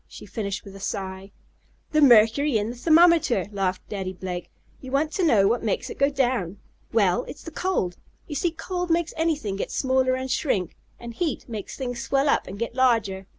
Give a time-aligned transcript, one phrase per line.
[0.07, 1.29] she finished with a sigh.
[1.91, 4.49] "The mercury in the thermometer!" laughed Daddy Blake.
[4.79, 6.57] "You want to know what makes it go down?
[6.91, 7.97] Well, it's the cold.
[8.25, 12.47] You see cold makes anything get smaller and shrink, and heat makes things swell up,
[12.47, 13.27] and get larger.